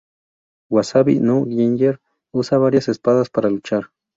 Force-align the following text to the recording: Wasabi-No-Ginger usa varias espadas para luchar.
Wasabi-No-Ginger 0.71 1.99
usa 2.33 2.57
varias 2.57 2.87
espadas 2.87 3.29
para 3.29 3.51
luchar. 3.51 3.91